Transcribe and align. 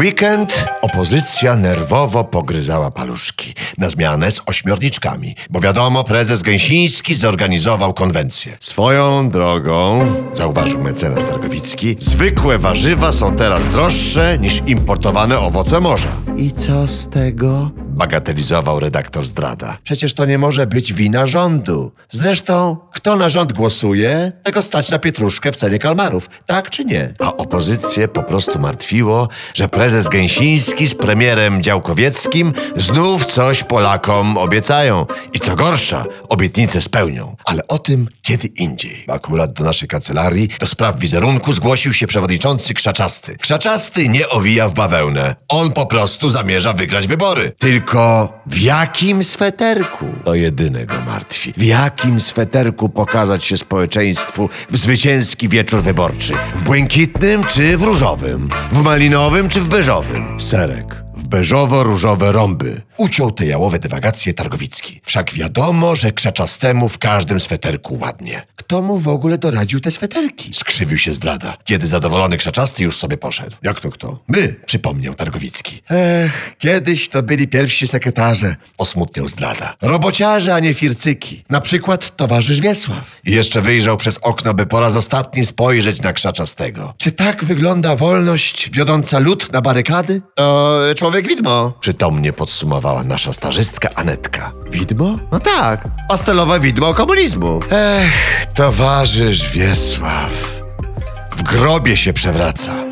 weekend 0.00 0.64
opozycja 0.82 1.56
nerwowo 1.56 2.24
pogryzała 2.24 2.90
paluszki 2.90 3.54
na 3.78 3.88
zmianę 3.88 4.30
z 4.30 4.40
ośmiorniczkami, 4.46 5.34
bo 5.50 5.60
wiadomo, 5.60 6.04
prezes 6.04 6.42
Gęsiński 6.42 7.14
zorganizował 7.14 7.94
konwencję. 7.94 8.56
Swoją 8.60 9.30
drogą, 9.30 10.06
zauważył 10.32 10.80
mecenas 10.80 11.26
Targowicki, 11.26 11.96
zwykłe 11.98 12.58
warzywa 12.58 13.12
są 13.12 13.36
teraz 13.36 13.68
droższe 13.68 14.38
niż 14.38 14.62
importowane 14.66 15.38
owoce 15.38 15.80
morza. 15.80 16.12
I 16.36 16.52
co 16.52 16.88
z 16.88 17.08
tego? 17.08 17.70
Bagatelizował 18.00 18.80
redaktor 18.80 19.26
zdrada. 19.26 19.78
Przecież 19.84 20.14
to 20.14 20.24
nie 20.24 20.38
może 20.38 20.66
być 20.66 20.92
wina 20.92 21.26
rządu. 21.26 21.92
Zresztą, 22.10 22.76
kto 22.92 23.16
na 23.16 23.28
rząd 23.28 23.52
głosuje, 23.52 24.32
tego 24.42 24.62
stać 24.62 24.90
na 24.90 24.98
pietruszkę 24.98 25.52
w 25.52 25.56
cenie 25.56 25.78
kalmarów. 25.78 26.30
Tak 26.46 26.70
czy 26.70 26.84
nie? 26.84 27.14
A 27.18 27.36
opozycję 27.36 28.08
po 28.08 28.22
prostu 28.22 28.58
martwiło, 28.58 29.28
że 29.54 29.68
prezes 29.68 30.08
Gęsiński 30.08 30.86
z 30.86 30.94
premierem 30.94 31.62
Działkowieckim 31.62 32.52
znów 32.76 33.24
coś 33.24 33.64
Polakom 33.64 34.36
obiecają. 34.36 35.06
I 35.32 35.40
co 35.40 35.56
gorsza, 35.56 36.04
obietnice 36.28 36.80
spełnią. 36.80 37.36
Ale 37.44 37.66
o 37.66 37.78
tym 37.78 38.08
kiedy 38.22 38.48
indziej. 38.48 39.04
Akurat 39.08 39.52
do 39.52 39.64
naszej 39.64 39.88
kancelarii 39.88 40.48
do 40.60 40.66
spraw 40.66 40.98
wizerunku 40.98 41.52
zgłosił 41.52 41.92
się 41.92 42.06
przewodniczący 42.06 42.74
Krzaczasty. 42.74 43.36
Krzaczasty 43.36 44.08
nie 44.08 44.28
owija 44.28 44.68
w 44.68 44.74
bawełnę. 44.74 45.34
On 45.48 45.72
po 45.72 45.86
prostu 45.86 46.28
zamierza 46.28 46.72
wygrać 46.72 47.06
wybory. 47.06 47.52
Tylko 47.58 47.89
w 48.46 48.60
jakim 48.60 49.24
sweterku? 49.24 50.06
To 50.24 50.34
jedyne 50.34 50.86
go 50.86 51.00
martwi. 51.00 51.52
W 51.56 51.62
jakim 51.62 52.20
sweterku 52.20 52.88
pokazać 52.88 53.44
się 53.44 53.56
społeczeństwu 53.56 54.48
w 54.70 54.76
zwycięski 54.76 55.48
wieczór 55.48 55.82
wyborczy? 55.82 56.32
W 56.54 56.62
błękitnym 56.62 57.44
czy 57.44 57.78
w 57.78 57.82
różowym? 57.82 58.48
W 58.72 58.82
malinowym 58.82 59.48
czy 59.48 59.60
w 59.60 59.68
beżowym? 59.68 60.40
Serek. 60.40 61.04
W 61.14 61.28
beżowo-różowe 61.28 62.32
rąby. 62.32 62.82
Uciął 62.96 63.30
te 63.30 63.46
jałowe 63.46 63.78
dywagacje 63.78 64.34
Targowicki. 64.34 65.00
Wszak 65.04 65.32
wiadomo, 65.32 65.96
że 65.96 66.12
krzaczastemu 66.12 66.88
w 66.88 66.98
każdym 66.98 67.40
sweterku 67.40 67.98
ładnie. 68.00 68.42
Kto 68.56 68.82
mu 68.82 68.98
w 68.98 69.08
ogóle 69.08 69.38
doradził 69.38 69.80
te 69.80 69.90
sweterki? 69.90 70.54
Skrzywił 70.54 70.98
się 70.98 71.14
zdrada, 71.14 71.56
kiedy 71.64 71.86
zadowolony 71.86 72.36
krzaczasty 72.36 72.82
już 72.82 72.96
sobie 72.96 73.16
poszedł. 73.16 73.56
Jak 73.62 73.80
to 73.80 73.90
kto? 73.90 74.18
My, 74.28 74.54
przypomniał 74.66 75.14
Targowicki. 75.14 75.82
Ech, 75.90 76.56
kiedyś 76.58 77.08
to 77.08 77.22
byli 77.22 77.48
pierwsi 77.48 77.79
sekretarze, 77.86 78.56
osmutniał 78.78 79.28
zdrada. 79.28 79.76
Robociarze, 79.82 80.54
a 80.54 80.58
nie 80.60 80.74
fircyki. 80.74 81.44
Na 81.50 81.60
przykład 81.60 82.16
towarzysz 82.16 82.60
Wiesław. 82.60 83.16
I 83.24 83.32
jeszcze 83.32 83.62
wyjrzał 83.62 83.96
przez 83.96 84.18
okno, 84.22 84.54
by 84.54 84.66
po 84.66 84.80
raz 84.80 84.96
ostatni 84.96 85.46
spojrzeć 85.46 86.02
na 86.02 86.12
krzaczastego. 86.12 86.94
Czy 86.98 87.12
tak 87.12 87.44
wygląda 87.44 87.96
wolność 87.96 88.70
wiodąca 88.72 89.18
lud 89.18 89.52
na 89.52 89.60
barykady? 89.60 90.22
To 90.34 90.78
człowiek 90.96 91.28
widmo. 91.28 91.72
Przytomnie 91.80 92.32
podsumowała 92.32 93.04
nasza 93.04 93.32
starzystka 93.32 93.88
Anetka. 93.94 94.50
Widmo? 94.70 95.16
No 95.32 95.40
tak, 95.40 95.84
pastelowe 96.08 96.60
widmo 96.60 96.94
komunizmu. 96.94 97.60
Ech, 97.70 98.46
towarzysz 98.54 99.50
Wiesław. 99.50 100.30
W 101.36 101.42
grobie 101.42 101.96
się 101.96 102.12
przewraca. 102.12 102.89